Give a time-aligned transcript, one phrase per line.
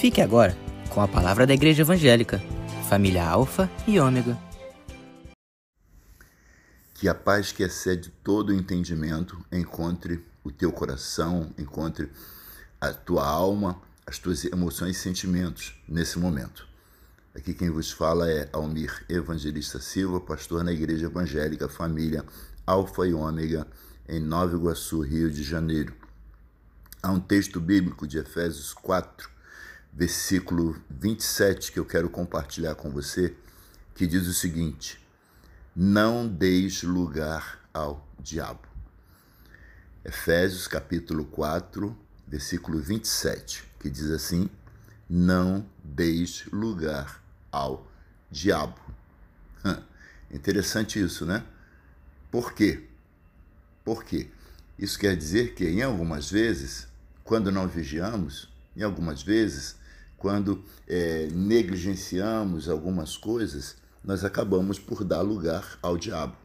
[0.00, 0.56] Fique agora
[0.88, 2.40] com a palavra da Igreja Evangélica,
[2.88, 4.34] família Alfa e Ômega.
[6.94, 12.10] Que a paz que excede todo o entendimento encontre o teu coração, encontre
[12.80, 16.66] a tua alma, as tuas emoções e sentimentos nesse momento.
[17.34, 22.24] Aqui quem vos fala é Almir Evangelista Silva, pastor na Igreja Evangélica Família
[22.66, 23.66] Alfa e Ômega,
[24.08, 25.92] em Nova Iguaçu, Rio de Janeiro.
[27.02, 29.39] Há um texto bíblico de Efésios 4,
[29.92, 33.34] versículo 27, que eu quero compartilhar com você,
[33.94, 35.00] que diz o seguinte:
[35.74, 38.68] Não deis lugar ao diabo.
[40.04, 44.48] Efésios capítulo 4, versículo 27, que diz assim:
[45.08, 47.90] Não deis lugar ao
[48.30, 48.80] diabo.
[50.30, 51.44] Interessante isso, né?
[52.30, 52.86] Por quê?
[53.84, 54.28] Por quê?
[54.78, 56.86] Isso quer dizer que, em algumas vezes,
[57.24, 59.76] quando não vigiamos, em algumas vezes,
[60.20, 63.74] quando é, negligenciamos algumas coisas,
[64.04, 66.36] nós acabamos por dar lugar ao diabo.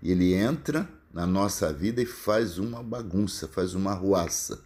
[0.00, 4.62] E ele entra na nossa vida e faz uma bagunça, faz uma ruaça.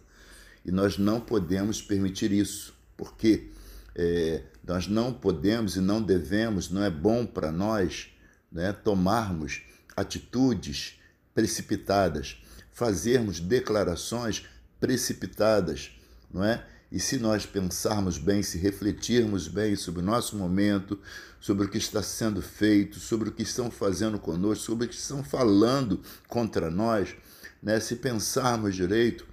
[0.63, 3.49] E nós não podemos permitir isso, porque
[3.95, 8.09] é, nós não podemos e não devemos, não é bom para nós
[8.51, 9.63] né, tomarmos
[9.95, 10.99] atitudes
[11.33, 12.37] precipitadas,
[12.71, 14.45] fazermos declarações
[14.79, 15.91] precipitadas,
[16.31, 16.63] não é?
[16.91, 20.97] E se nós pensarmos bem, se refletirmos bem sobre o nosso momento,
[21.39, 24.95] sobre o que está sendo feito, sobre o que estão fazendo conosco, sobre o que
[24.95, 27.13] estão falando contra nós,
[27.61, 27.79] né?
[27.79, 29.25] se pensarmos direito,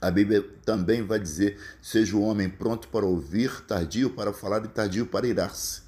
[0.00, 4.68] a Bíblia também vai dizer: seja o homem pronto para ouvir, tardio para falar e
[4.68, 5.82] tardio para irar-se.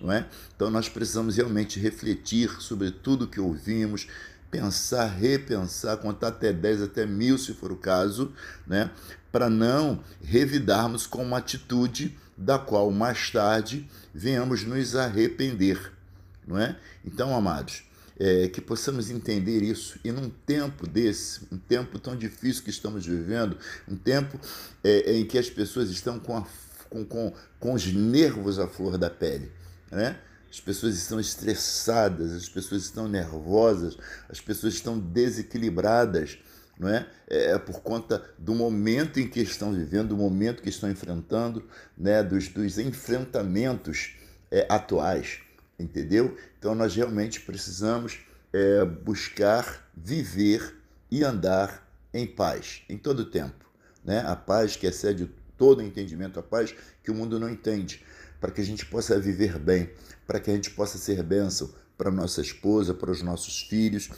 [0.00, 0.26] Não é?
[0.56, 4.08] Então nós precisamos realmente refletir sobre tudo que ouvimos,
[4.50, 8.32] pensar, repensar, contar até 10, até mil, se for o caso,
[8.66, 8.90] né?
[9.30, 15.92] para não revidarmos com uma atitude da qual mais tarde venhamos nos arrepender.
[16.46, 16.76] Não é?
[17.04, 17.84] Então, amados,
[18.18, 23.06] é, que possamos entender isso e num tempo desse, um tempo tão difícil que estamos
[23.06, 23.56] vivendo,
[23.88, 24.38] um tempo
[24.82, 26.46] é, em que as pessoas estão com, a,
[26.88, 29.52] com, com, com os nervos à flor da pele,
[29.90, 30.18] né?
[30.50, 33.96] As pessoas estão estressadas, as pessoas estão nervosas,
[34.28, 36.38] as pessoas estão desequilibradas,
[36.78, 37.06] não é?
[37.28, 37.52] é?
[37.52, 41.64] É por conta do momento em que estão vivendo, do momento que estão enfrentando,
[41.96, 42.22] né?
[42.22, 44.16] dos, dos enfrentamentos
[44.50, 45.38] é, atuais,
[45.78, 46.36] entendeu?
[46.58, 48.18] Então nós realmente precisamos
[48.52, 50.74] é, buscar viver
[51.10, 53.70] e andar em paz, em todo o tempo.
[54.04, 54.20] Né?
[54.26, 56.74] A paz que excede todo entendimento, a paz
[57.04, 58.04] que o mundo não entende
[58.40, 59.90] para que a gente possa viver bem,
[60.26, 64.10] para que a gente possa ser bênção para nossa esposa, para os nossos filhos,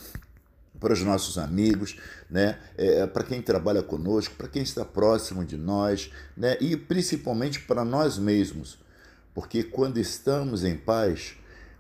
[0.79, 1.97] para os nossos amigos,
[2.31, 2.59] né?
[2.77, 6.57] É, para quem trabalha conosco, para quem está próximo de nós, né?
[6.61, 8.79] e principalmente para nós mesmos.
[9.35, 11.35] Porque quando estamos em paz,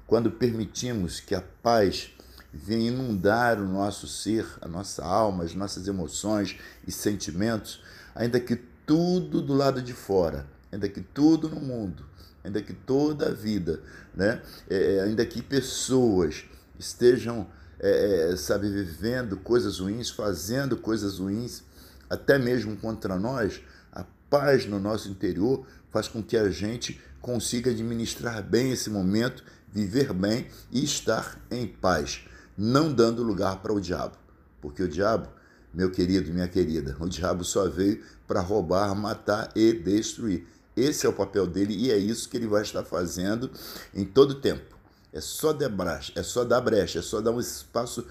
[0.06, 2.10] quando permitimos que a paz
[2.52, 7.82] venha inundar o nosso ser, a nossa alma, as nossas emoções e sentimentos,
[8.14, 12.04] ainda que tudo do lado de fora, ainda que tudo no mundo
[12.44, 13.80] ainda que toda a vida,
[14.14, 14.42] né?
[14.68, 16.44] É, é, ainda que pessoas
[16.78, 17.46] estejam,
[17.78, 21.62] é, é, sabe, vivendo coisas ruins, fazendo coisas ruins,
[22.08, 23.60] até mesmo contra nós,
[23.92, 29.44] a paz no nosso interior faz com que a gente consiga administrar bem esse momento,
[29.72, 32.24] viver bem e estar em paz,
[32.56, 34.16] não dando lugar para o diabo,
[34.60, 35.28] porque o diabo
[35.72, 40.46] meu querido, minha querida, o diabo só veio para roubar, matar e destruir.
[40.76, 43.50] Esse é o papel dele e é isso que ele vai estar fazendo
[43.94, 44.76] em todo o tempo.
[45.12, 48.06] É só dar brecha, é só dar brecha, é só dar um espaço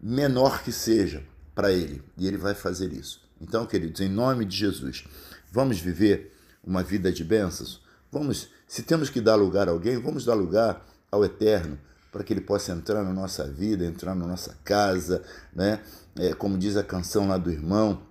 [0.00, 1.22] menor que seja
[1.54, 2.02] para ele.
[2.18, 3.22] E ele vai fazer isso.
[3.40, 5.04] Então, queridos, em nome de Jesus,
[5.52, 6.32] vamos viver
[6.64, 7.80] uma vida de bênçãos?
[8.10, 11.78] Vamos, se temos que dar lugar a alguém, vamos dar lugar ao Eterno
[12.10, 15.22] para que ele possa entrar na nossa vida, entrar na nossa casa,
[15.52, 15.80] né?
[16.16, 18.02] É, como diz a canção lá do irmão,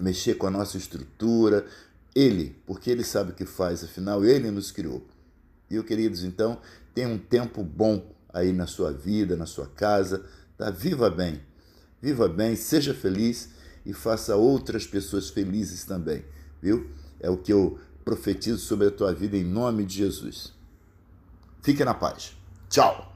[0.00, 1.66] mexer com a nossa estrutura,
[2.16, 5.06] ele, porque Ele sabe o que faz, afinal, Ele nos criou.
[5.70, 6.58] E, queridos, então,
[6.94, 10.24] tenha um tempo bom aí na sua vida, na sua casa,
[10.56, 10.70] tá?
[10.70, 11.42] Viva bem,
[12.00, 13.50] viva bem, seja feliz
[13.84, 16.24] e faça outras pessoas felizes também,
[16.62, 16.90] viu?
[17.20, 20.54] É o que eu profetizo sobre a tua vida em nome de Jesus.
[21.60, 22.34] Fique na paz.
[22.70, 23.15] Tchau!